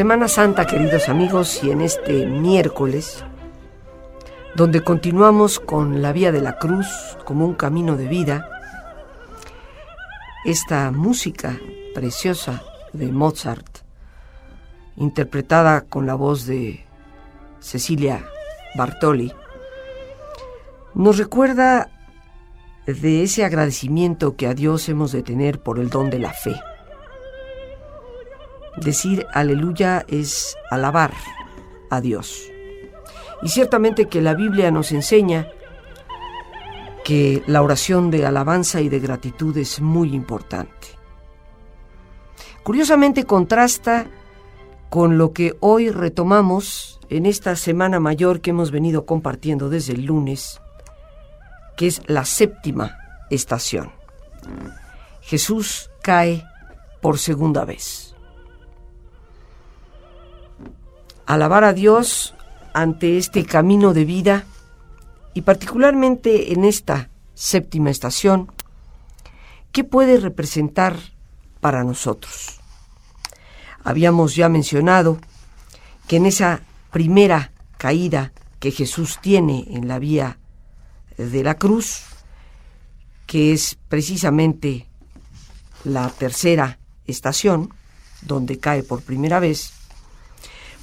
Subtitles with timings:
[0.00, 3.22] Semana Santa, queridos amigos, y en este miércoles,
[4.54, 6.86] donde continuamos con la vía de la cruz
[7.26, 8.48] como un camino de vida,
[10.46, 11.60] esta música
[11.94, 12.62] preciosa
[12.94, 13.80] de Mozart,
[14.96, 16.82] interpretada con la voz de
[17.58, 18.24] Cecilia
[18.76, 19.34] Bartoli,
[20.94, 21.90] nos recuerda
[22.86, 26.58] de ese agradecimiento que a Dios hemos de tener por el don de la fe.
[28.80, 31.12] Decir aleluya es alabar
[31.90, 32.50] a Dios.
[33.42, 35.48] Y ciertamente que la Biblia nos enseña
[37.04, 40.88] que la oración de alabanza y de gratitud es muy importante.
[42.62, 44.06] Curiosamente contrasta
[44.90, 50.04] con lo que hoy retomamos en esta semana mayor que hemos venido compartiendo desde el
[50.04, 50.60] lunes,
[51.76, 52.98] que es la séptima
[53.30, 53.92] estación.
[55.20, 56.44] Jesús cae
[57.00, 58.09] por segunda vez.
[61.30, 62.34] Alabar a Dios
[62.74, 64.46] ante este camino de vida
[65.32, 68.50] y particularmente en esta séptima estación,
[69.70, 70.96] ¿qué puede representar
[71.60, 72.58] para nosotros?
[73.84, 75.20] Habíamos ya mencionado
[76.08, 80.40] que en esa primera caída que Jesús tiene en la vía
[81.16, 82.06] de la cruz,
[83.26, 84.88] que es precisamente
[85.84, 87.72] la tercera estación,
[88.22, 89.79] donde cae por primera vez,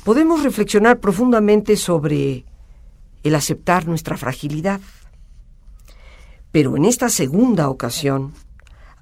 [0.08, 2.46] podemos reflexionar profundamente sobre
[3.24, 4.80] el aceptar nuestra fragilidad.
[6.50, 8.34] Pero en esta segunda ocasión,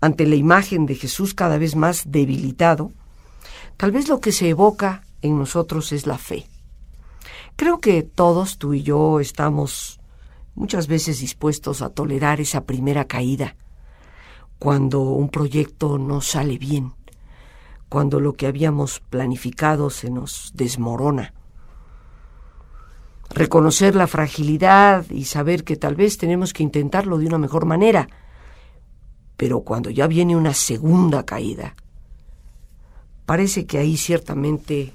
[0.01, 2.91] ante la imagen de Jesús cada vez más debilitado,
[3.77, 6.47] tal vez lo que se evoca en nosotros es la fe.
[7.55, 9.99] Creo que todos, tú y yo, estamos
[10.55, 13.55] muchas veces dispuestos a tolerar esa primera caída,
[14.57, 16.93] cuando un proyecto no sale bien,
[17.89, 21.33] cuando lo que habíamos planificado se nos desmorona.
[23.29, 28.07] Reconocer la fragilidad y saber que tal vez tenemos que intentarlo de una mejor manera,
[29.37, 31.75] pero cuando ya viene una segunda caída,
[33.25, 34.93] parece que ahí ciertamente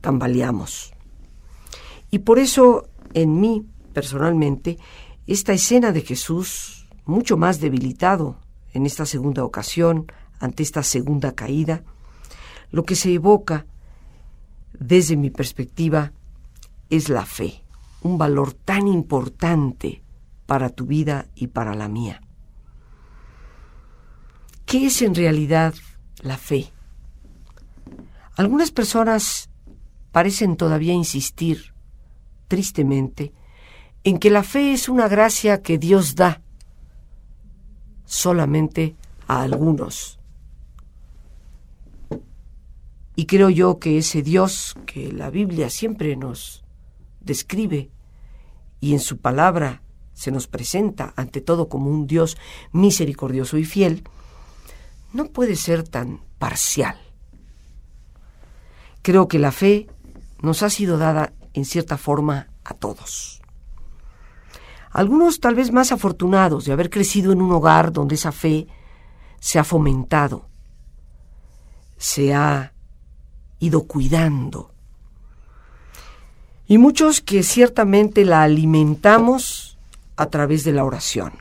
[0.00, 0.92] tambaleamos.
[2.10, 4.78] Y por eso, en mí, personalmente,
[5.26, 8.36] esta escena de Jesús, mucho más debilitado
[8.72, 10.10] en esta segunda ocasión,
[10.40, 11.84] ante esta segunda caída,
[12.70, 13.66] lo que se evoca,
[14.78, 16.12] desde mi perspectiva,
[16.88, 17.64] es la fe,
[18.02, 20.02] un valor tan importante
[20.46, 22.20] para tu vida y para la mía.
[24.64, 25.74] ¿Qué es en realidad
[26.22, 26.72] la fe?
[28.36, 29.50] Algunas personas
[30.12, 31.74] parecen todavía insistir,
[32.48, 33.32] tristemente,
[34.04, 36.40] en que la fe es una gracia que Dios da
[38.04, 40.19] solamente a algunos
[43.20, 46.64] y creo yo que ese Dios que la Biblia siempre nos
[47.20, 47.90] describe
[48.80, 49.82] y en su palabra
[50.14, 52.38] se nos presenta ante todo como un Dios
[52.72, 54.04] misericordioso y fiel,
[55.12, 56.96] no puede ser tan parcial.
[59.02, 59.86] Creo que la fe
[60.40, 63.42] nos ha sido dada en cierta forma a todos.
[64.92, 68.66] Algunos tal vez más afortunados de haber crecido en un hogar donde esa fe
[69.40, 70.48] se ha fomentado,
[71.98, 72.72] se ha
[73.60, 74.72] ido cuidando.
[76.66, 79.78] Y muchos que ciertamente la alimentamos
[80.16, 81.32] a través de la oración.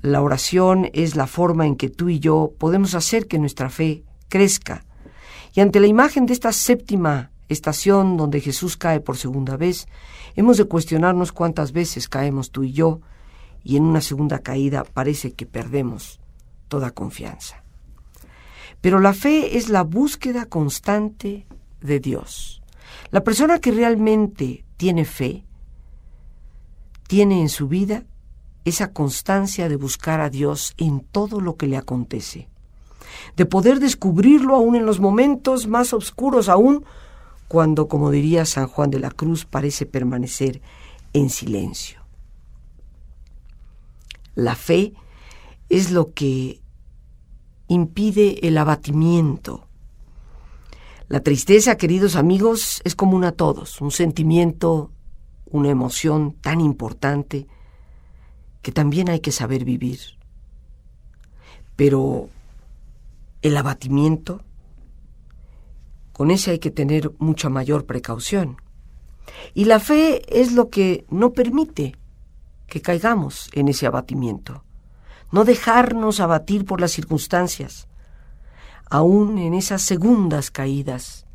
[0.00, 4.02] La oración es la forma en que tú y yo podemos hacer que nuestra fe
[4.28, 4.84] crezca.
[5.54, 9.88] Y ante la imagen de esta séptima estación donde Jesús cae por segunda vez,
[10.36, 13.00] hemos de cuestionarnos cuántas veces caemos tú y yo,
[13.62, 16.20] y en una segunda caída parece que perdemos
[16.68, 17.63] toda confianza.
[18.84, 21.46] Pero la fe es la búsqueda constante
[21.80, 22.60] de Dios.
[23.10, 25.42] La persona que realmente tiene fe,
[27.08, 28.04] tiene en su vida
[28.66, 32.50] esa constancia de buscar a Dios en todo lo que le acontece.
[33.36, 36.84] de poder descubrirlo aún en los momentos más oscuros, aún
[37.48, 40.60] cuando, como diría San Juan de la Cruz, parece permanecer
[41.14, 42.00] en silencio.
[44.34, 44.92] La fe
[45.70, 46.60] es lo que
[47.68, 49.66] impide el abatimiento.
[51.08, 54.90] La tristeza, queridos amigos, es común a todos, un sentimiento,
[55.46, 57.46] una emoción tan importante
[58.62, 60.00] que también hay que saber vivir.
[61.76, 62.30] Pero
[63.42, 64.40] el abatimiento,
[66.12, 68.56] con ese hay que tener mucha mayor precaución.
[69.52, 71.96] Y la fe es lo que no permite
[72.66, 74.64] que caigamos en ese abatimiento.
[75.34, 77.88] No dejarnos abatir por las circunstancias,
[78.88, 81.26] aún en esas segundas caídas,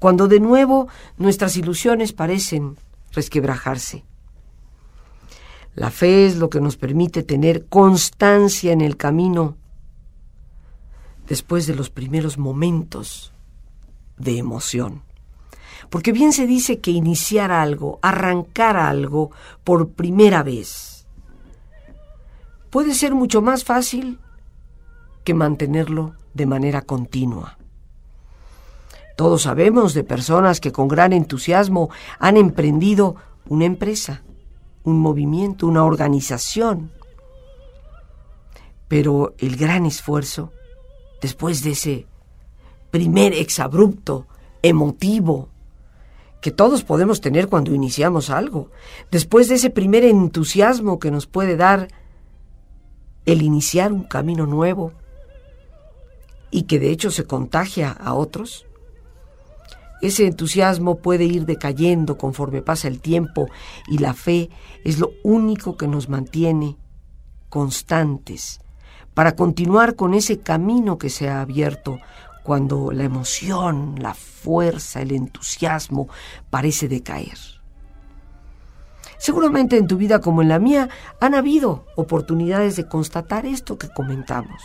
[0.00, 2.76] cuando de nuevo nuestras ilusiones parecen
[3.12, 4.02] resquebrajarse.
[5.76, 9.56] La fe es lo que nos permite tener constancia en el camino
[11.28, 13.32] después de los primeros momentos
[14.16, 15.02] de emoción.
[15.90, 19.30] Porque bien se dice que iniciar algo, arrancar algo
[19.62, 20.93] por primera vez,
[22.74, 24.18] puede ser mucho más fácil
[25.22, 27.56] que mantenerlo de manera continua.
[29.16, 33.14] Todos sabemos de personas que con gran entusiasmo han emprendido
[33.48, 34.24] una empresa,
[34.82, 36.90] un movimiento, una organización.
[38.88, 40.50] Pero el gran esfuerzo,
[41.22, 42.08] después de ese
[42.90, 44.26] primer exabrupto,
[44.62, 45.48] emotivo,
[46.40, 48.72] que todos podemos tener cuando iniciamos algo,
[49.12, 51.86] después de ese primer entusiasmo que nos puede dar
[53.26, 54.92] el iniciar un camino nuevo
[56.50, 58.66] y que de hecho se contagia a otros,
[60.02, 63.48] ese entusiasmo puede ir decayendo conforme pasa el tiempo
[63.88, 64.50] y la fe
[64.84, 66.76] es lo único que nos mantiene
[67.48, 68.60] constantes
[69.14, 71.98] para continuar con ese camino que se ha abierto
[72.42, 76.08] cuando la emoción, la fuerza, el entusiasmo
[76.50, 77.38] parece decaer.
[79.24, 83.88] Seguramente en tu vida como en la mía han habido oportunidades de constatar esto que
[83.88, 84.60] comentamos.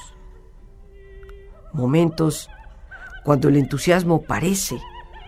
[1.72, 2.50] Momentos
[3.24, 4.78] cuando el entusiasmo parece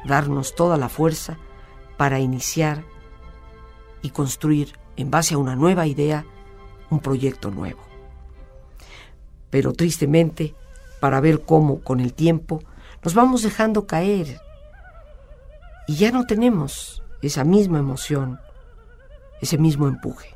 [0.05, 1.37] darnos toda la fuerza
[1.95, 2.83] para iniciar
[4.01, 6.25] y construir en base a una nueva idea
[6.89, 7.79] un proyecto nuevo.
[9.49, 10.55] Pero tristemente,
[10.99, 12.61] para ver cómo con el tiempo
[13.01, 14.41] nos vamos dejando caer
[15.87, 18.41] y ya no tenemos esa misma emoción,
[19.41, 20.35] ese mismo empuje.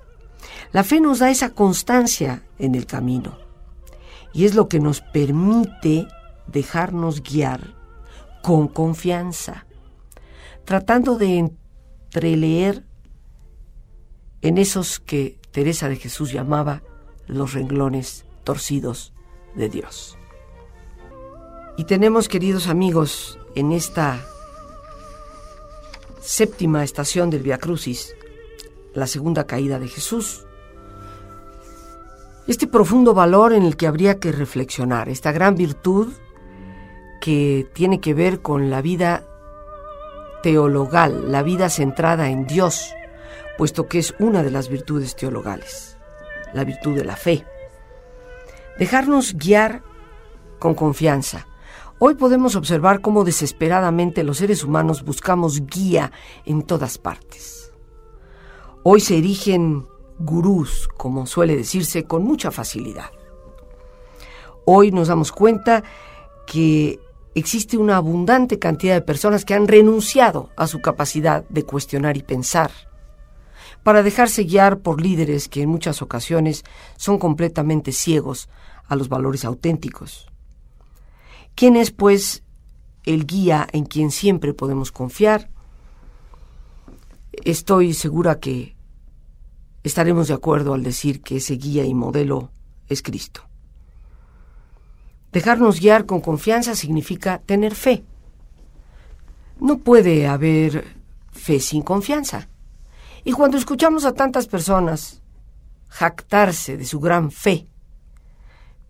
[0.71, 3.37] La fe nos da esa constancia en el camino
[4.33, 6.07] y es lo que nos permite
[6.47, 7.75] dejarnos guiar
[8.43, 9.65] con confianza,
[10.65, 12.83] tratando de entreleer
[14.41, 16.83] en esos que Teresa de Jesús llamaba
[17.27, 19.13] los renglones torcidos
[19.55, 20.17] de Dios.
[21.77, 24.23] Y tenemos, queridos amigos, en esta
[26.21, 28.15] séptima estación del Via Crucis,
[28.95, 30.45] la segunda caída de Jesús,
[32.47, 36.13] este profundo valor en el que habría que reflexionar, esta gran virtud
[37.21, 39.25] que tiene que ver con la vida
[40.41, 42.93] teologal, la vida centrada en Dios,
[43.57, 45.97] puesto que es una de las virtudes teologales,
[46.53, 47.45] la virtud de la fe.
[48.77, 49.83] Dejarnos guiar
[50.59, 51.47] con confianza,
[51.97, 56.11] Hoy podemos observar cómo desesperadamente los seres humanos buscamos guía
[56.43, 57.71] en todas partes.
[58.87, 59.87] Hoy se erigen
[60.19, 63.09] gurús, como suele decirse, con mucha facilidad.
[64.63, 65.83] Hoy nos damos cuenta
[66.45, 66.99] que
[67.33, 72.21] existe una abundante cantidad de personas que han renunciado a su capacidad de cuestionar y
[72.21, 72.69] pensar
[73.81, 76.63] para dejarse guiar por líderes que en muchas ocasiones
[76.95, 78.49] son completamente ciegos
[78.87, 80.27] a los valores auténticos.
[81.55, 82.43] ¿Quién es, pues,
[83.03, 85.49] el guía en quien siempre podemos confiar?
[87.43, 88.74] Estoy segura que
[89.87, 92.49] estaremos de acuerdo al decir que ese guía y modelo
[92.87, 93.41] es Cristo.
[95.31, 98.03] Dejarnos guiar con confianza significa tener fe.
[99.59, 100.85] No puede haber
[101.31, 102.49] fe sin confianza.
[103.23, 105.21] Y cuando escuchamos a tantas personas
[105.87, 107.67] jactarse de su gran fe,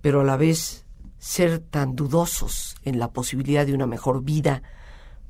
[0.02, 0.86] pero a la vez
[1.20, 4.62] ser tan dudosos en la posibilidad de una mejor vida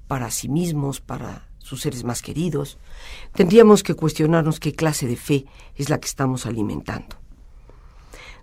[0.07, 2.77] para sí mismos, para sus seres más queridos,
[3.33, 7.17] tendríamos que cuestionarnos qué clase de fe es la que estamos alimentando.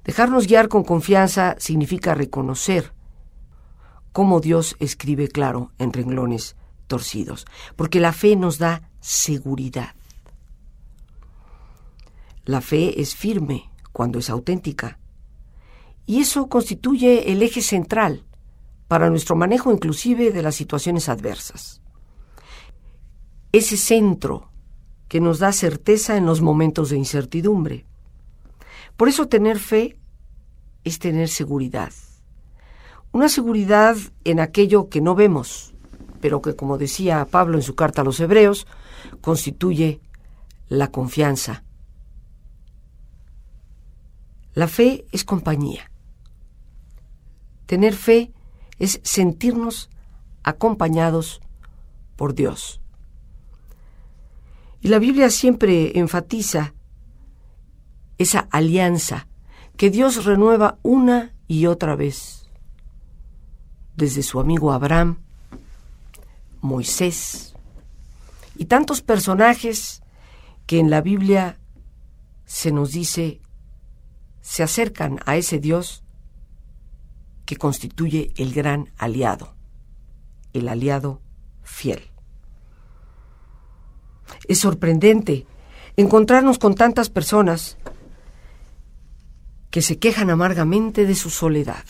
[0.02, 2.92] Dejarnos guiar con confianza significa reconocer
[4.10, 6.56] cómo Dios escribe claro en renglones
[6.88, 9.94] torcidos, porque la fe nos da seguridad.
[12.44, 14.98] La fe es firme cuando es auténtica,
[16.06, 18.24] y eso constituye el eje central
[18.88, 21.81] para nuestro manejo inclusive de las situaciones adversas.
[23.52, 24.48] Ese centro
[25.08, 27.84] que nos da certeza en los momentos de incertidumbre.
[28.96, 29.98] Por eso tener fe
[30.84, 31.92] es tener seguridad.
[33.12, 35.74] Una seguridad en aquello que no vemos,
[36.22, 38.66] pero que, como decía Pablo en su carta a los Hebreos,
[39.20, 40.00] constituye
[40.68, 41.62] la confianza.
[44.54, 45.90] La fe es compañía.
[47.66, 48.32] Tener fe
[48.78, 49.90] es sentirnos
[50.42, 51.40] acompañados
[52.16, 52.81] por Dios.
[54.82, 56.74] Y la Biblia siempre enfatiza
[58.18, 59.28] esa alianza
[59.76, 62.48] que Dios renueva una y otra vez.
[63.96, 65.18] Desde su amigo Abraham,
[66.60, 67.54] Moisés
[68.56, 70.02] y tantos personajes
[70.66, 71.58] que en la Biblia
[72.44, 73.40] se nos dice
[74.40, 76.02] se acercan a ese Dios
[77.46, 79.54] que constituye el gran aliado,
[80.52, 81.22] el aliado
[81.62, 82.11] fiel.
[84.48, 85.46] Es sorprendente
[85.96, 87.76] encontrarnos con tantas personas
[89.70, 91.84] que se quejan amargamente de su soledad.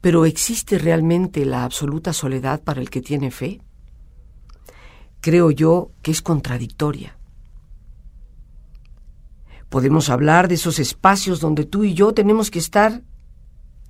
[0.00, 3.60] Pero ¿existe realmente la absoluta soledad para el que tiene fe?
[5.20, 7.18] Creo yo que es contradictoria.
[9.68, 13.02] Podemos hablar de esos espacios donde tú y yo tenemos que estar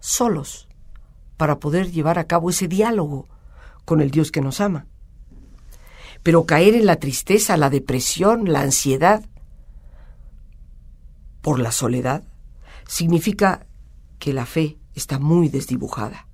[0.01, 0.69] solos
[1.37, 3.29] para poder llevar a cabo ese diálogo
[3.85, 4.87] con el Dios que nos ama.
[6.23, 9.25] Pero caer en la tristeza, la depresión, la ansiedad
[11.41, 12.25] por la soledad
[12.87, 13.67] significa
[14.19, 16.27] que la fe está muy desdibujada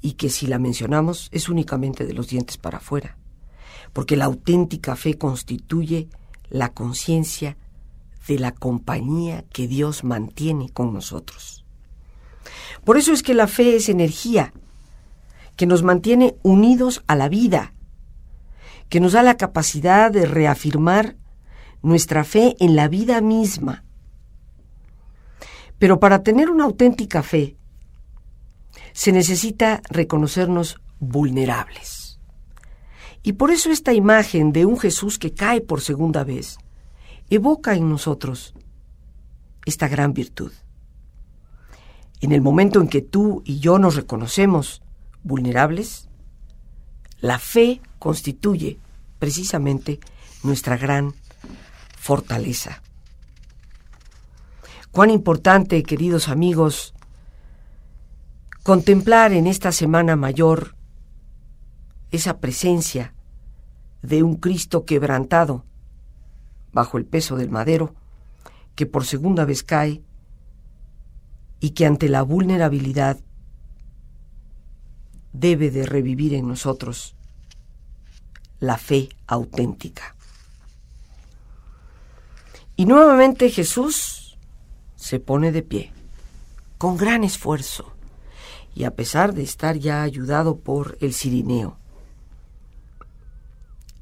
[0.00, 3.16] y que si la mencionamos es únicamente de los dientes para afuera,
[3.92, 6.08] porque la auténtica fe constituye
[6.48, 7.56] la conciencia
[8.28, 11.64] de la compañía que Dios mantiene con nosotros.
[12.84, 14.52] Por eso es que la fe es energía
[15.56, 17.74] que nos mantiene unidos a la vida,
[18.90, 21.16] que nos da la capacidad de reafirmar
[21.80, 23.84] nuestra fe en la vida misma.
[25.78, 27.56] Pero para tener una auténtica fe,
[28.92, 32.20] se necesita reconocernos vulnerables.
[33.22, 36.58] Y por eso esta imagen de un Jesús que cae por segunda vez
[37.30, 38.54] evoca en nosotros
[39.64, 40.52] esta gran virtud.
[42.20, 44.82] En el momento en que tú y yo nos reconocemos
[45.22, 46.08] vulnerables,
[47.20, 48.78] la fe constituye
[49.20, 50.00] precisamente
[50.42, 51.14] nuestra gran
[51.96, 52.82] fortaleza.
[54.90, 56.94] Cuán importante, queridos amigos,
[58.64, 60.74] contemplar en esta Semana Mayor
[62.10, 63.14] esa presencia
[64.02, 65.64] de un Cristo quebrantado
[66.72, 67.94] bajo el peso del madero,
[68.74, 70.02] que por segunda vez cae
[71.60, 73.20] y que ante la vulnerabilidad
[75.32, 77.14] debe de revivir en nosotros
[78.60, 80.14] la fe auténtica.
[82.76, 84.38] Y nuevamente Jesús
[84.96, 85.92] se pone de pie,
[86.78, 87.92] con gran esfuerzo,
[88.74, 91.78] y a pesar de estar ya ayudado por el Cirineo.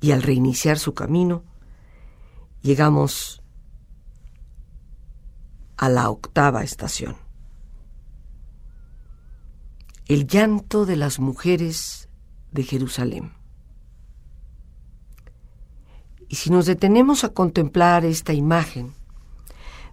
[0.00, 1.42] Y al reiniciar su camino,
[2.62, 3.42] llegamos
[5.76, 7.16] a la octava estación.
[10.06, 12.08] El llanto de las mujeres
[12.52, 13.37] de Jerusalén.
[16.28, 18.92] Y si nos detenemos a contemplar esta imagen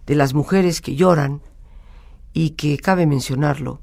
[0.06, 1.42] de las mujeres que lloran
[2.32, 3.80] y que, cabe mencionarlo,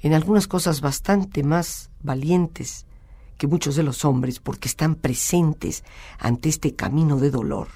[0.00, 2.86] en algunas cosas bastante más valientes
[3.36, 5.84] que muchos de los hombres porque están presentes
[6.18, 7.68] ante este camino de dolor.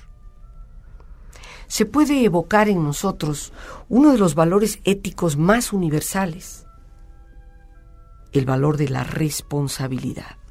[1.66, 3.52] Se puede evocar en nosotros
[3.88, 6.66] uno de los valores éticos más universales,
[8.32, 10.41] el valor de la responsabilidad.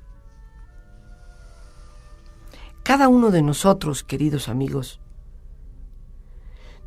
[2.83, 4.99] Cada uno de nosotros, queridos amigos,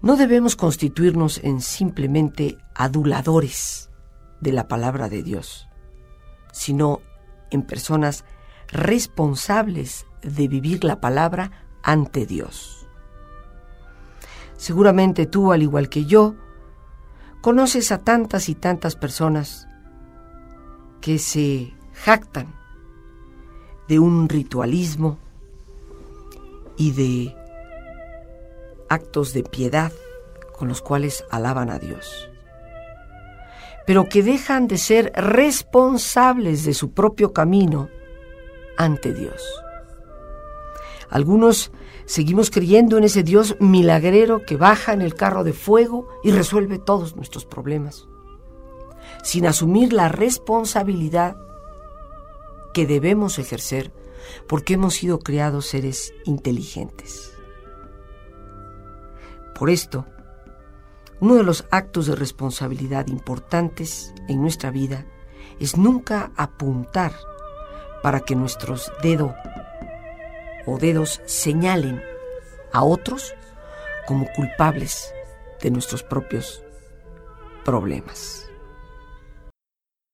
[0.03, 3.91] no debemos constituirnos en simplemente aduladores
[4.41, 5.69] de la palabra de Dios,
[6.53, 7.01] sino
[7.51, 8.25] en personas
[8.69, 12.89] responsables de vivir la palabra ante Dios.
[14.57, 16.35] Seguramente tú, al igual que yo,
[17.41, 19.69] conoces a tantas y tantas personas
[21.01, 22.55] que se jactan
[23.89, 25.19] de un ritualismo,
[26.77, 27.37] y de
[28.89, 29.93] actos de piedad
[30.57, 32.29] con los cuales alaban a Dios,
[33.87, 37.89] pero que dejan de ser responsables de su propio camino
[38.77, 39.43] ante Dios.
[41.11, 41.71] Algunos
[42.07, 46.79] seguimos creyendo en ese Dios milagrero que baja en el carro de fuego y resuelve
[46.79, 48.09] todos nuestros problemas.
[49.23, 51.37] sin asumir la responsabilidad
[52.75, 53.91] que debemos ejercer
[54.49, 57.33] porque hemos sido creados seres inteligentes.
[59.55, 60.07] Por esto,
[61.21, 65.07] uno de los actos de responsabilidad importantes en nuestra vida
[65.61, 67.13] es nunca apuntar
[68.03, 69.33] para que nuestros dedos
[70.67, 72.03] o dedos señalen
[72.73, 73.35] a otros
[74.07, 75.15] como culpables
[75.63, 76.63] de nuestros propios
[77.65, 78.51] problemas.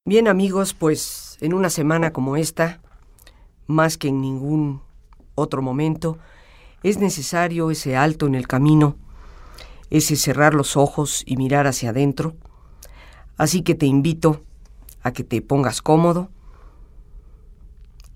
[0.05, 2.79] Bien amigos, pues en una semana como esta,
[3.70, 4.82] más que en ningún
[5.34, 6.18] otro momento,
[6.82, 8.96] es necesario ese alto en el camino,
[9.90, 12.34] ese cerrar los ojos y mirar hacia adentro.
[13.36, 14.42] Así que te invito
[15.02, 16.30] a que te pongas cómodo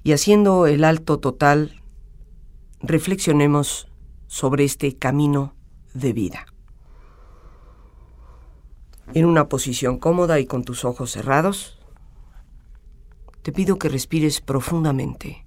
[0.03, 1.83] y haciendo el alto total,
[2.81, 3.89] reflexionemos
[4.27, 5.55] sobre este camino
[5.95, 6.47] de vida.
[9.15, 11.79] En una posición cómoda y con tus ojos cerrados,
[13.43, 15.44] te pido que respires profundamente.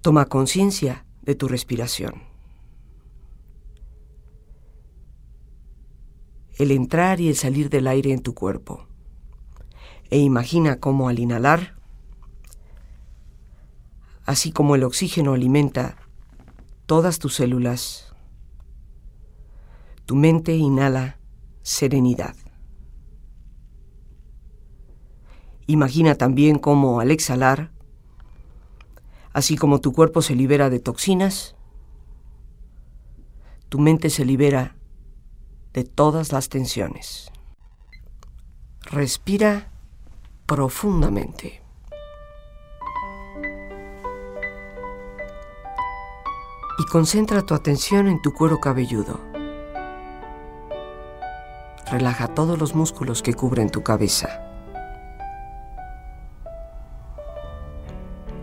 [0.00, 2.22] Toma conciencia de tu respiración.
[6.56, 8.86] El entrar y el salir del aire en tu cuerpo.
[10.10, 11.74] E imagina cómo al inhalar,
[14.24, 15.96] así como el oxígeno alimenta
[16.86, 18.14] todas tus células,
[20.06, 21.18] tu mente inhala
[21.62, 22.36] serenidad.
[25.66, 27.72] Imagina también cómo al exhalar,
[29.32, 31.54] así como tu cuerpo se libera de toxinas,
[33.68, 34.76] tu mente se libera
[35.72, 37.30] de todas las tensiones.
[38.82, 39.70] Respira
[40.46, 41.62] profundamente.
[46.78, 49.20] Y concentra tu atención en tu cuero cabelludo.
[51.90, 54.47] Relaja todos los músculos que cubren tu cabeza.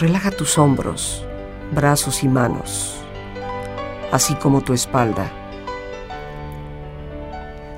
[0.00, 1.26] Relaja tus hombros,
[1.72, 2.94] brazos y manos,
[4.12, 5.28] así como tu espalda.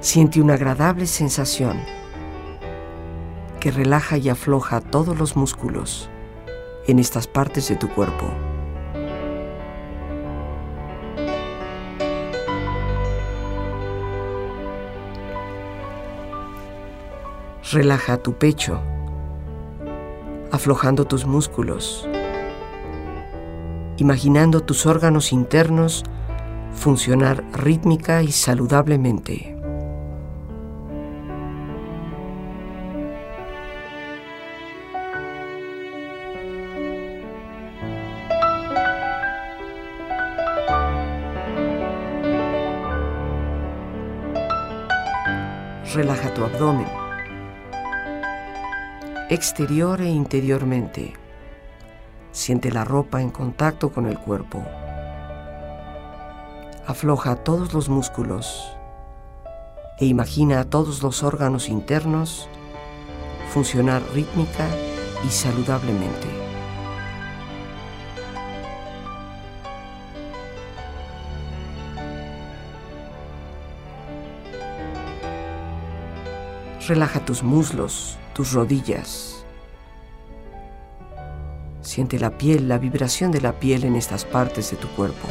[0.01, 1.81] Siente una agradable sensación
[3.59, 6.11] que relaja y afloja todos los músculos
[6.87, 8.27] en estas partes de tu cuerpo.
[17.73, 18.79] Relaja tu pecho,
[20.53, 22.10] aflojando tus músculos,
[24.01, 26.05] imaginando tus órganos internos
[26.75, 29.55] funcionar rítmica y saludablemente.
[45.93, 46.87] Relaja tu abdomen,
[49.29, 51.20] exterior e interiormente.
[52.33, 54.65] Siente la ropa en contacto con el cuerpo.
[56.87, 58.77] Afloja todos los músculos
[59.99, 62.49] e imagina a todos los órganos internos
[63.53, 64.67] funcionar rítmica
[65.27, 66.29] y saludablemente.
[76.89, 79.40] Relaja tus muslos, tus rodillas.
[81.91, 85.27] Siente la piel, la vibración de la piel en estas partes de tu cuerpo.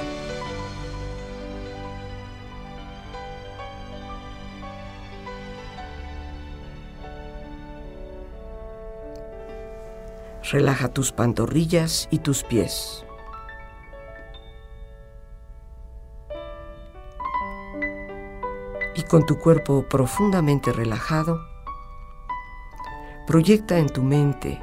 [10.51, 13.05] Relaja tus pantorrillas y tus pies.
[18.97, 21.39] Y con tu cuerpo profundamente relajado,
[23.25, 24.61] proyecta en tu mente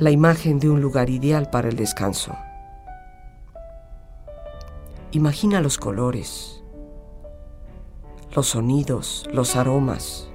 [0.00, 2.34] la imagen de un lugar ideal para el descanso.
[5.12, 6.64] Imagina los colores,
[8.34, 10.30] los sonidos, los aromas,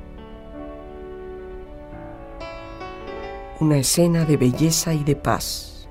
[3.59, 5.87] una escena de belleza y de paz.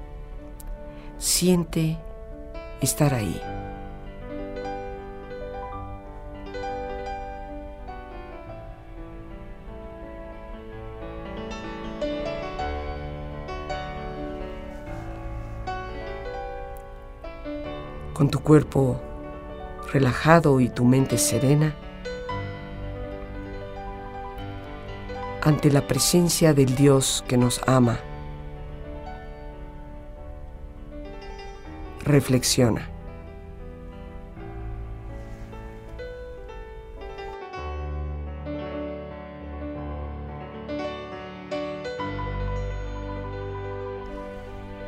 [1.19, 1.99] Siente
[2.81, 3.41] estar ahí.
[18.25, 18.99] Con tu cuerpo
[19.93, 21.75] relajado y tu mente serena,
[25.43, 28.01] ante la presencia del Dios que nos ama.
[32.03, 32.89] Reflexiona.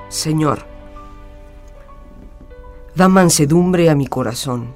[0.09, 0.76] Señor,
[2.97, 4.73] da mansedumbre a mi corazón.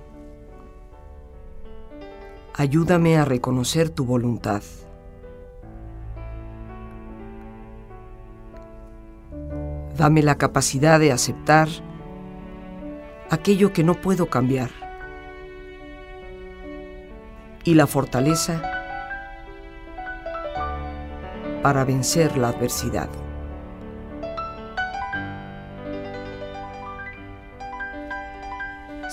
[2.55, 4.63] Ayúdame a reconocer tu voluntad.
[9.97, 11.69] Dame la capacidad de aceptar
[13.31, 14.69] aquello que no puedo cambiar
[17.65, 18.61] y la fortaleza
[21.63, 23.09] para vencer la adversidad.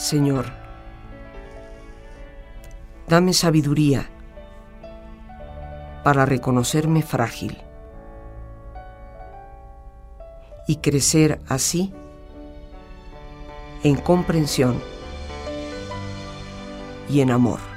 [0.07, 0.45] Señor,
[3.09, 4.09] dame sabiduría
[6.01, 7.61] para reconocerme frágil
[10.65, 11.93] y crecer así
[13.83, 14.81] en comprensión
[17.09, 17.76] y en amor.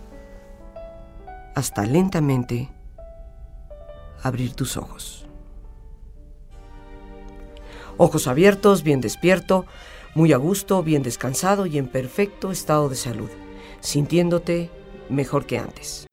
[1.55, 2.69] hasta lentamente
[4.23, 5.25] abrir tus ojos.
[7.97, 9.65] Ojos abiertos, bien despierto,
[10.15, 13.29] muy a gusto, bien descansado y en perfecto estado de salud,
[13.79, 14.69] sintiéndote
[15.09, 16.07] mejor que antes.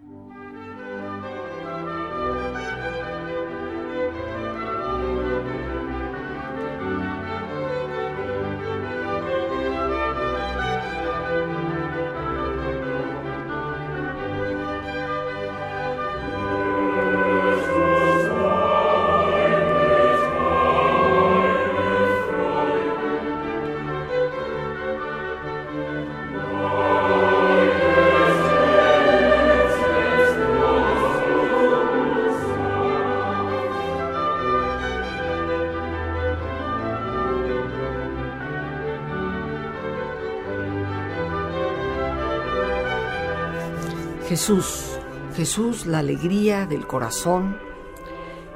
[44.28, 44.98] Jesús,
[45.36, 47.58] Jesús la alegría del corazón,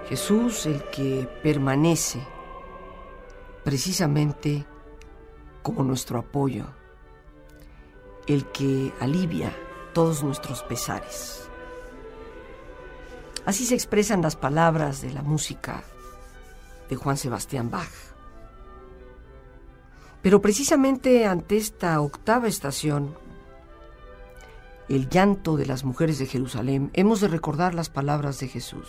[0.07, 2.21] Jesús el que permanece
[3.65, 4.67] precisamente
[5.63, 6.67] como nuestro apoyo,
[8.27, 9.51] el que alivia
[9.95, 11.49] todos nuestros pesares.
[13.47, 15.85] Así se expresan las palabras de la música
[16.91, 17.89] de Juan Sebastián Bach.
[20.21, 23.17] Pero precisamente ante esta octava estación,
[24.89, 28.89] el llanto de las mujeres de Jerusalén, hemos de recordar las palabras de Jesús.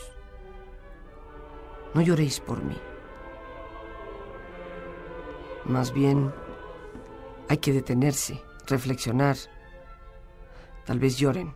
[1.93, 2.77] No lloréis por mí.
[5.65, 6.33] Más bien,
[7.47, 9.37] hay que detenerse, reflexionar.
[10.85, 11.53] Tal vez lloren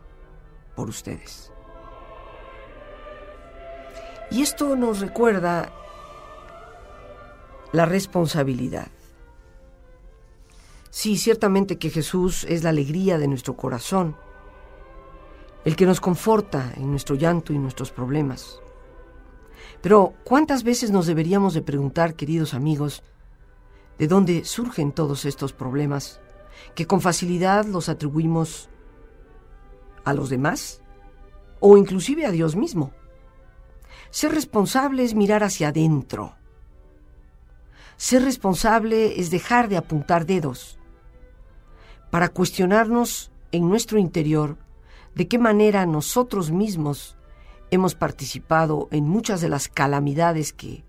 [0.74, 1.52] por ustedes.
[4.30, 5.72] Y esto nos recuerda
[7.72, 8.88] la responsabilidad.
[10.90, 14.16] Sí, ciertamente que Jesús es la alegría de nuestro corazón
[15.64, 18.60] el que nos conforta en nuestro llanto y nuestros problemas.
[19.80, 23.02] Pero ¿cuántas veces nos deberíamos de preguntar, queridos amigos,
[23.98, 26.20] de dónde surgen todos estos problemas
[26.74, 28.68] que con facilidad los atribuimos
[30.04, 30.80] a los demás
[31.60, 32.92] o inclusive a Dios mismo?
[34.10, 36.34] Ser responsable es mirar hacia adentro.
[37.96, 40.78] Ser responsable es dejar de apuntar dedos
[42.10, 44.56] para cuestionarnos en nuestro interior
[45.14, 47.16] de qué manera nosotros mismos
[47.70, 50.84] hemos participado en muchas de las calamidades que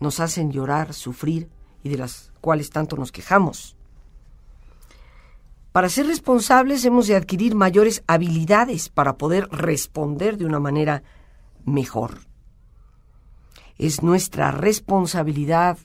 [0.00, 1.48] nos hacen llorar, sufrir
[1.82, 3.76] y de las cuales tanto nos quejamos.
[5.72, 11.02] Para ser responsables hemos de adquirir mayores habilidades para poder responder de una manera
[11.64, 12.18] mejor.
[13.78, 15.78] Es nuestra responsabilidad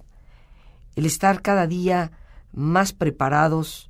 [0.96, 2.12] el estar cada día
[2.52, 3.87] más preparados,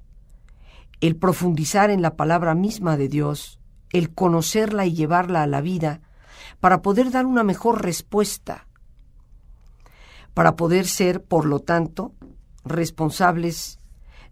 [1.01, 3.60] el profundizar en la palabra misma de Dios,
[3.91, 6.01] el conocerla y llevarla a la vida,
[6.60, 8.67] para poder dar una mejor respuesta,
[10.33, 12.13] para poder ser, por lo tanto,
[12.63, 13.79] responsables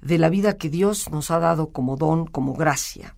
[0.01, 3.15] de la vida que Dios nos ha dado como don, como gracia.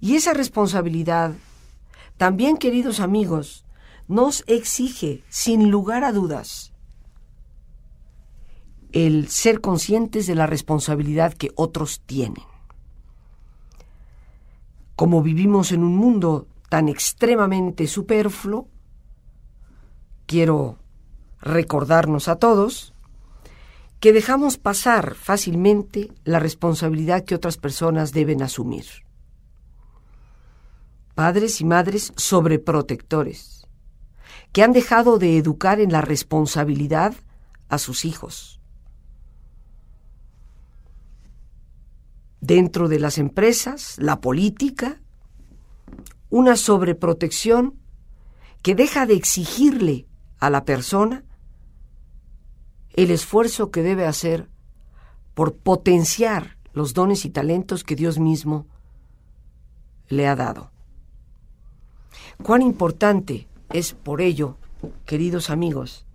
[0.00, 1.32] Y esa responsabilidad,
[2.16, 3.64] también queridos amigos,
[4.06, 6.67] nos exige, sin lugar a dudas,
[8.92, 12.44] el ser conscientes de la responsabilidad que otros tienen.
[14.96, 18.68] Como vivimos en un mundo tan extremadamente superfluo,
[20.26, 20.78] quiero
[21.40, 22.94] recordarnos a todos
[24.00, 28.86] que dejamos pasar fácilmente la responsabilidad que otras personas deben asumir.
[31.14, 33.66] Padres y madres sobreprotectores,
[34.52, 37.14] que han dejado de educar en la responsabilidad
[37.68, 38.57] a sus hijos.
[42.40, 45.00] Dentro de las empresas, la política,
[46.30, 47.74] una sobreprotección
[48.62, 50.06] que deja de exigirle
[50.38, 51.24] a la persona
[52.94, 54.48] el esfuerzo que debe hacer
[55.34, 58.66] por potenciar los dones y talentos que Dios mismo
[60.08, 60.70] le ha dado.
[62.42, 64.56] Cuán importante es por ello,
[65.06, 66.06] queridos amigos,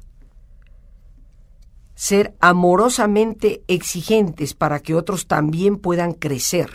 [2.04, 6.70] ser amorosamente exigentes para que otros también puedan crecer,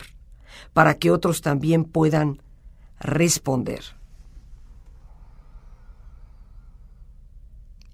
[0.73, 2.41] para que otros también puedan
[2.99, 3.83] responder.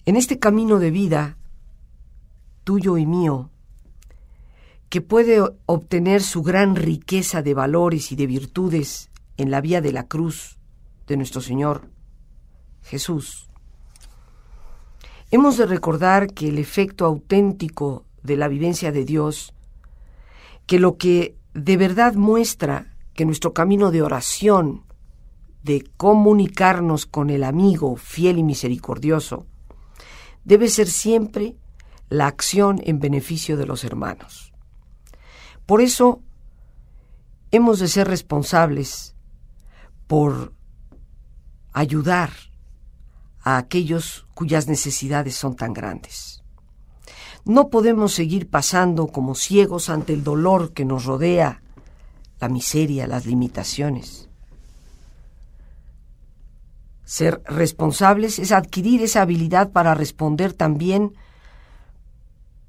[0.07, 1.37] En este camino de vida,
[2.63, 3.51] tuyo y mío,
[4.89, 9.91] que puede obtener su gran riqueza de valores y de virtudes en la vía de
[9.91, 10.57] la cruz
[11.09, 11.91] de nuestro Señor
[12.83, 13.51] Jesús.
[15.35, 19.53] Hemos de recordar que el efecto auténtico de la vivencia de Dios,
[20.65, 24.85] que lo que de verdad muestra que nuestro camino de oración,
[25.65, 29.45] de comunicarnos con el amigo fiel y misericordioso,
[30.45, 31.57] debe ser siempre
[32.09, 34.53] la acción en beneficio de los hermanos.
[35.67, 36.23] Por eso
[37.51, 39.17] hemos de ser responsables
[40.07, 40.53] por
[41.73, 42.31] ayudar
[43.45, 46.43] a aquellos cuyas necesidades son tan grandes.
[47.45, 51.63] No podemos seguir pasando como ciegos ante el dolor que nos rodea,
[52.41, 54.31] la miseria, las limitaciones.
[57.05, 61.15] Ser responsables es adquirir esa habilidad para responder también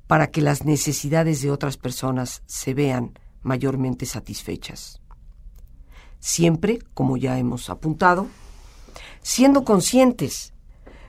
[0.07, 4.99] para que las necesidades de otras personas se vean mayormente satisfechas.
[6.19, 8.27] Siempre, como ya hemos apuntado,
[9.21, 10.53] siendo conscientes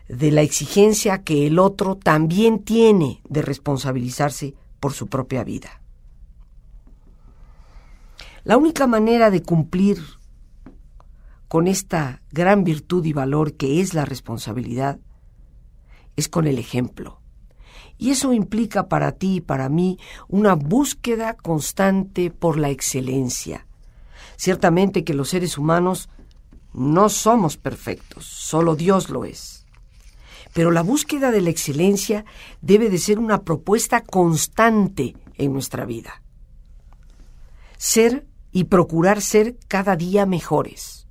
[0.09, 5.81] de la exigencia que el otro también tiene de responsabilizarse por su propia vida.
[8.45, 9.99] La única manera de cumplir
[11.49, 15.01] con esta gran virtud y valor que es la responsabilidad
[16.16, 17.21] es con el ejemplo.
[17.99, 23.66] Y eso implica para ti y para mí una búsqueda constante por la excelencia.
[24.37, 26.09] Ciertamente que los seres humanos
[26.75, 29.56] no somos perfectos, solo Dios lo es.
[30.57, 32.25] Pero la búsqueda de la excelencia
[32.62, 36.23] debe de ser una propuesta constante en nuestra vida.
[37.77, 41.07] Ser y procurar ser cada día mejores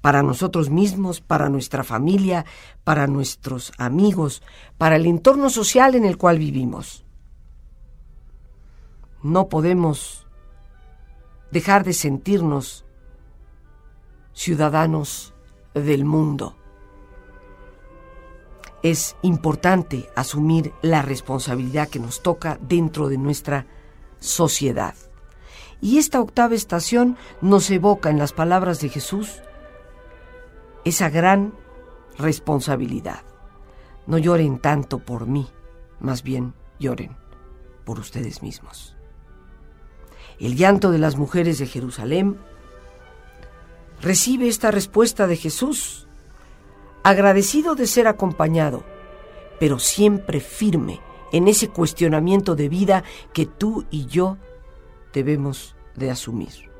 [0.00, 2.46] para nosotros mismos, para nuestra familia,
[2.84, 4.40] para nuestros amigos,
[4.78, 7.04] para el entorno social en el cual vivimos.
[9.20, 10.28] No podemos
[11.50, 12.84] dejar de sentirnos
[14.32, 15.34] ciudadanos
[15.74, 16.61] del mundo.
[18.82, 23.66] Es importante asumir la responsabilidad que nos toca dentro de nuestra
[24.18, 24.94] sociedad.
[25.80, 29.42] Y esta octava estación nos evoca en las palabras de Jesús
[30.84, 31.54] esa gran
[32.18, 33.22] responsabilidad.
[34.06, 35.48] No lloren tanto por mí,
[36.00, 37.16] más bien lloren
[37.84, 38.96] por ustedes mismos.
[40.38, 42.38] El llanto de las mujeres de Jerusalén
[44.00, 46.08] recibe esta respuesta de Jesús,
[47.02, 48.84] agradecido de ser acompañado,
[49.58, 51.00] pero siempre firme
[51.32, 54.36] en ese cuestionamiento de vida que tú y yo
[55.12, 56.70] debemos de asumir.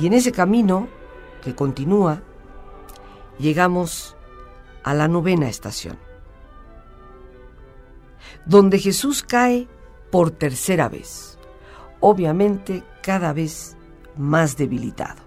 [0.00, 0.88] Y en ese camino
[1.42, 2.22] que continúa,
[3.38, 4.16] llegamos
[4.82, 5.98] a la novena estación,
[8.44, 9.68] donde Jesús cae
[10.10, 11.38] por tercera vez,
[12.00, 13.76] obviamente cada vez
[14.16, 15.23] más debilitado.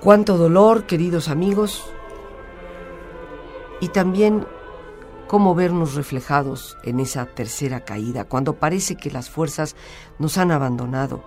[0.00, 1.90] Cuánto dolor, queridos amigos,
[3.80, 4.46] y también
[5.26, 9.74] cómo vernos reflejados en esa tercera caída, cuando parece que las fuerzas
[10.18, 11.24] nos han abandonado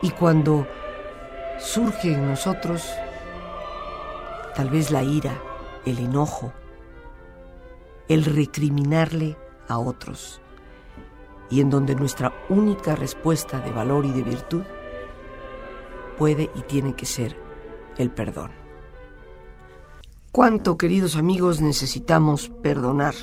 [0.00, 0.66] y cuando
[1.58, 2.88] surge en nosotros
[4.54, 5.36] tal vez la ira,
[5.84, 6.52] el enojo,
[8.08, 9.36] el recriminarle
[9.68, 10.40] a otros,
[11.50, 14.62] y en donde nuestra única respuesta de valor y de virtud
[16.16, 17.43] puede y tiene que ser
[17.98, 18.50] el perdón.
[20.32, 23.14] ¿Cuánto, queridos amigos, necesitamos perdonar?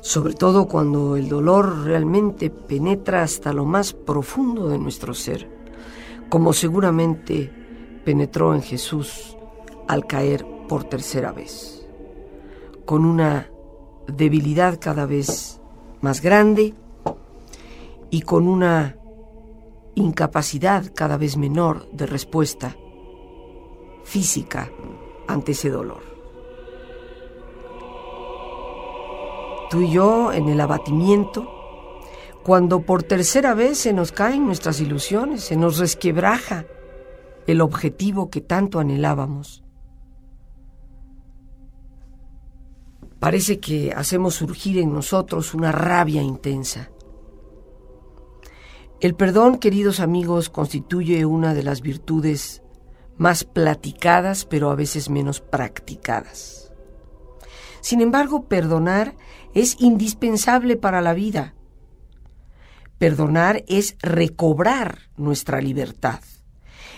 [0.00, 5.46] Sobre todo cuando el dolor realmente penetra hasta lo más profundo de nuestro ser,
[6.30, 7.52] como seguramente
[8.04, 9.36] penetró en Jesús
[9.88, 11.86] al caer por tercera vez,
[12.86, 13.50] con una
[14.06, 15.60] debilidad cada vez
[16.00, 16.74] más grande
[18.10, 18.96] y con una
[19.98, 22.76] incapacidad cada vez menor de respuesta
[24.04, 24.70] física
[25.26, 26.02] ante ese dolor.
[29.70, 31.46] Tú y yo en el abatimiento,
[32.42, 36.64] cuando por tercera vez se nos caen nuestras ilusiones, se nos resquebraja
[37.46, 39.62] el objetivo que tanto anhelábamos.
[43.18, 46.88] Parece que hacemos surgir en nosotros una rabia intensa
[49.00, 52.62] el perdón, queridos amigos, constituye una de las virtudes
[53.16, 56.72] más platicadas, pero a veces menos practicadas.
[57.80, 59.14] Sin embargo, perdonar
[59.54, 61.54] es indispensable para la vida.
[62.98, 66.20] Perdonar es recobrar nuestra libertad.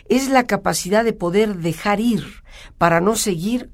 [0.08, 2.24] Es la capacidad de poder dejar ir
[2.78, 3.70] para no seguir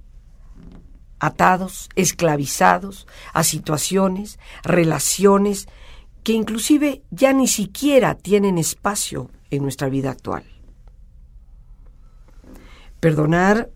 [1.19, 5.69] atados, esclavizados a situaciones, relaciones
[6.27, 10.43] que inclusive ya ni siquiera tienen espacio en nuestra vida actual.
[12.99, 13.71] Perdonar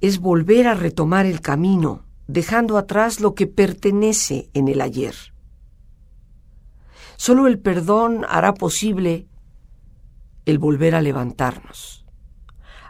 [0.00, 5.14] es volver a retomar el camino, dejando atrás lo que pertenece en el ayer.
[7.18, 9.28] Solo el perdón hará posible
[10.46, 12.06] el volver a levantarnos,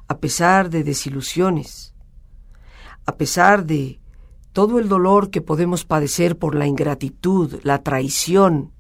[0.07, 1.97] a pesar de desilusiones,
[3.07, 3.99] a pesar de
[4.57, 8.73] todo el dolor que podemos padecer por la ingratitud, la traición.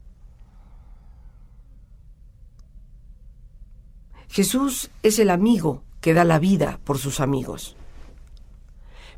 [4.28, 7.76] Jesús es el amigo que da la vida por sus amigos.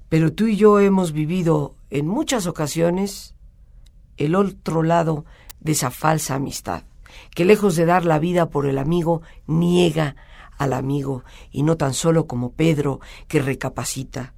[0.08, 3.36] Pero tú y yo hemos vivido en muchas ocasiones
[4.16, 5.26] el otro lado
[5.60, 6.82] de esa falsa amistad,
[7.36, 10.16] que lejos de dar la vida por el amigo, niega
[10.56, 14.34] al amigo, y no tan solo como Pedro, que recapacita,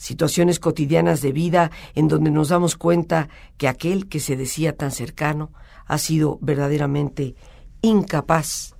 [0.00, 4.92] situaciones cotidianas de vida en donde nos damos cuenta que aquel que se decía tan
[4.92, 5.52] cercano
[5.84, 7.36] ha sido verdaderamente
[7.82, 8.76] incapaz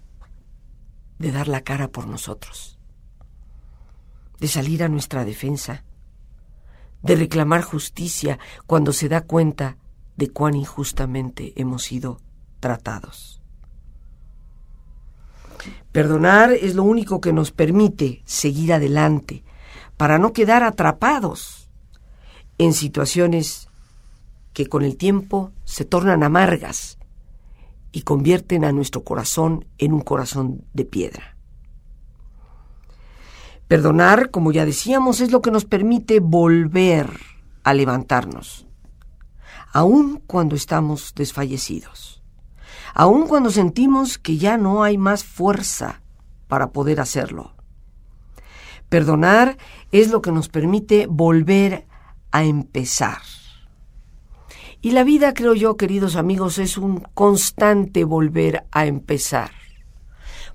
[1.18, 2.78] de dar la cara por nosotros,
[4.38, 5.85] de salir a nuestra defensa,
[7.02, 9.76] de reclamar justicia cuando se da cuenta
[10.16, 12.22] de cuán injustamente hemos sido
[12.61, 13.42] tratados.
[15.92, 19.44] Perdonar es lo único que nos permite seguir adelante,
[20.00, 21.68] para no quedar atrapados
[22.56, 23.68] en situaciones
[24.54, 26.96] que con el tiempo se tornan amargas
[27.92, 31.36] y convierten a nuestro corazón en un corazón de piedra.
[33.68, 37.20] Perdonar, como ya decíamos, es lo que nos permite volver
[37.62, 38.66] a levantarnos,
[39.70, 42.22] aun cuando estamos desfallecidos,
[42.94, 46.00] aun cuando sentimos que ya no hay más fuerza
[46.48, 47.60] para poder hacerlo.
[48.90, 49.56] Perdonar
[49.92, 51.86] es lo que nos permite volver
[52.32, 53.22] a empezar.
[54.82, 59.52] Y la vida, creo yo, queridos amigos, es un constante volver a empezar.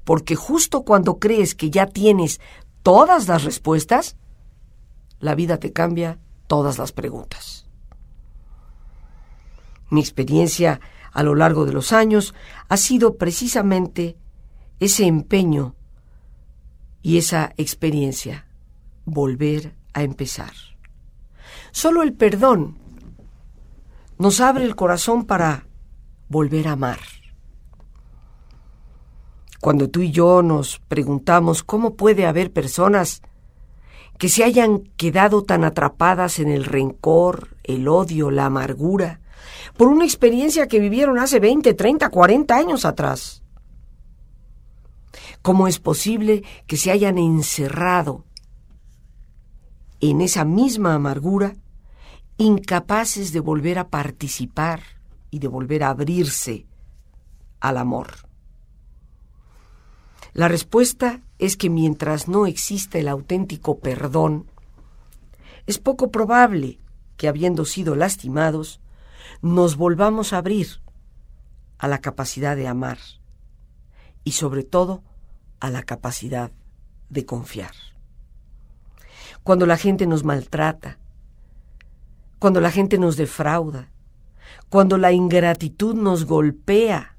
[0.04, 2.42] Porque justo cuando crees que ya tienes
[2.84, 4.18] todas las respuestas,
[5.20, 7.68] la vida te cambia todas las preguntas.
[9.90, 10.82] Mi experiencia
[11.14, 12.36] a lo largo de los años
[12.68, 14.18] ha sido precisamente
[14.82, 15.76] ese empeño
[17.06, 18.48] y esa experiencia,
[19.06, 20.54] volver a empezar.
[21.72, 22.80] Solo el perdón
[24.18, 25.68] nos abre el corazón para
[26.30, 26.98] volver a amar.
[29.62, 33.22] Cuando tú y yo nos preguntamos cómo puede haber personas
[34.18, 39.22] que se hayan quedado tan atrapadas en el rencor, el odio, la amargura,
[39.78, 43.45] por una experiencia que vivieron hace 20, 30, 40 años atrás.
[45.46, 48.26] ¿Cómo es posible que se hayan encerrado
[50.00, 51.56] en esa misma amargura,
[52.38, 54.82] incapaces de volver a participar
[55.30, 56.66] y de volver a abrirse
[57.60, 58.08] al amor?
[60.34, 64.50] La respuesta es que mientras no exista el auténtico perdón,
[65.68, 66.80] es poco probable
[67.18, 68.82] que habiendo sido lastimados,
[69.44, 70.82] nos volvamos a abrir
[71.78, 72.98] a la capacidad de amar
[74.24, 75.04] y sobre todo
[75.60, 76.52] a la capacidad
[77.10, 77.74] de confiar.
[79.44, 80.98] Cuando la gente nos maltrata,
[82.40, 83.92] cuando la gente nos defrauda,
[84.70, 87.16] cuando la ingratitud nos golpea,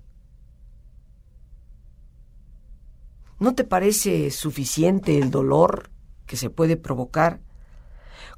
[3.39, 5.91] ¿no te parece suficiente el dolor
[6.26, 7.41] que se puede provocar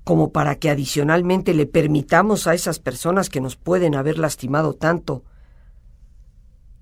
[0.05, 5.25] como para que adicionalmente le permitamos a esas personas que nos pueden haber lastimado tanto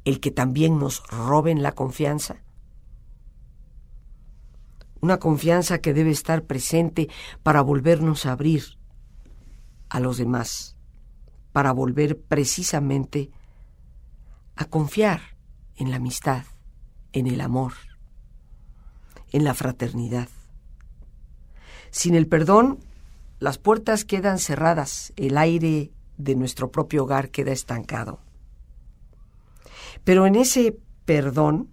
[0.05, 2.46] el que también nos roben la confianza?
[5.01, 7.09] Una confianza que debe estar presente
[7.43, 8.65] para volvernos a abrir
[9.89, 10.77] a los demás,
[11.53, 13.31] para volver precisamente
[14.57, 15.21] a confiar
[15.77, 16.45] en la amistad,
[17.13, 17.75] en el amor,
[19.33, 20.29] en la fraternidad.
[21.91, 22.81] Sin el perdón,
[23.39, 28.21] las puertas quedan cerradas, el aire de nuestro propio hogar queda estancado.
[30.05, 31.69] Pero en ese perdón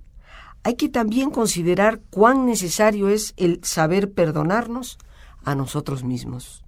[0.63, 4.97] hay que también considerar cuán necesario es el saber perdonarnos
[5.43, 6.63] a nosotros mismos.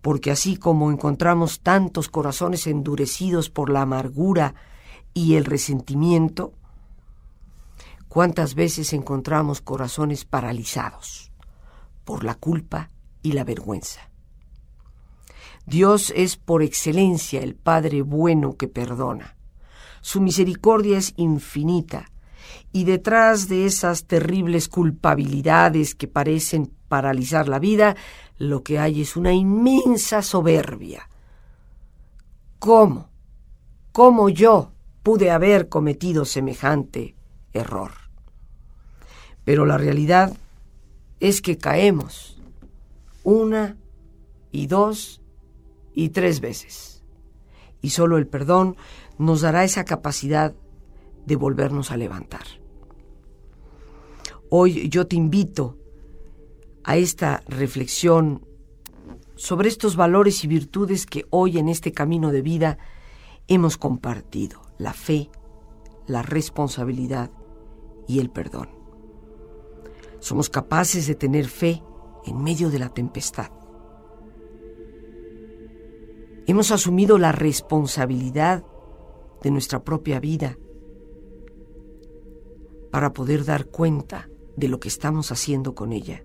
[0.00, 4.54] Porque así como encontramos tantos corazones endurecidos por la amargura
[5.12, 6.54] y el resentimiento,
[8.08, 11.32] cuántas veces encontramos corazones paralizados
[12.04, 12.90] por la culpa
[13.22, 14.10] y la vergüenza.
[15.66, 19.36] Dios es por excelencia el Padre bueno que perdona.
[20.00, 22.09] Su misericordia es infinita
[22.72, 27.96] y detrás de esas terribles culpabilidades que parecen paralizar la vida,
[28.38, 31.08] lo que hay es una inmensa soberbia.
[32.58, 33.08] ¿Cómo?
[33.92, 34.72] ¿Cómo yo
[35.02, 37.14] pude haber cometido semejante
[37.52, 37.92] error?
[39.44, 40.36] Pero la realidad
[41.20, 42.40] es que caemos
[43.24, 43.76] una
[44.52, 45.20] y dos
[45.94, 47.02] y tres veces.
[47.82, 48.76] Y solo el perdón
[49.18, 50.54] nos dará esa capacidad
[51.26, 52.44] de volvernos a levantar.
[54.48, 55.78] Hoy yo te invito
[56.82, 58.44] a esta reflexión
[59.36, 62.78] sobre estos valores y virtudes que hoy en este camino de vida
[63.48, 65.30] hemos compartido, la fe,
[66.06, 67.30] la responsabilidad
[68.08, 68.68] y el perdón.
[70.18, 71.82] Somos capaces de tener fe
[72.26, 73.50] en medio de la tempestad.
[76.46, 78.64] Hemos asumido la responsabilidad
[79.42, 80.58] de nuestra propia vida
[82.90, 86.24] para poder dar cuenta de lo que estamos haciendo con ella.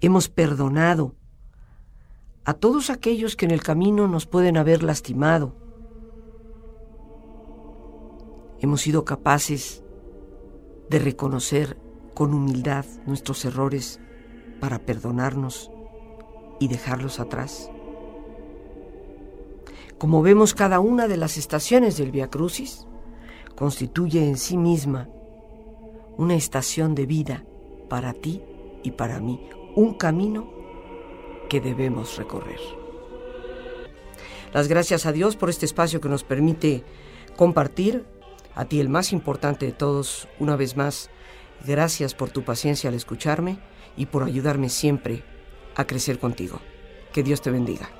[0.00, 1.14] Hemos perdonado
[2.44, 5.54] a todos aquellos que en el camino nos pueden haber lastimado.
[8.60, 9.82] Hemos sido capaces
[10.88, 11.78] de reconocer
[12.14, 14.00] con humildad nuestros errores
[14.58, 15.70] para perdonarnos
[16.58, 17.70] y dejarlos atrás.
[19.98, 22.86] Como vemos, cada una de las estaciones del Via Crucis
[23.60, 25.06] constituye en sí misma
[26.16, 27.44] una estación de vida
[27.90, 28.42] para ti
[28.82, 29.38] y para mí,
[29.76, 30.50] un camino
[31.50, 32.58] que debemos recorrer.
[34.54, 36.84] Las gracias a Dios por este espacio que nos permite
[37.36, 38.06] compartir,
[38.54, 41.10] a ti el más importante de todos, una vez más,
[41.66, 43.58] Gracias por tu paciencia al escucharme
[43.94, 45.22] y por ayudarme siempre
[45.76, 46.58] a crecer contigo.
[47.12, 47.99] Que Dios te bendiga.